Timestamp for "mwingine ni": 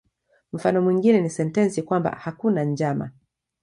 0.81-1.29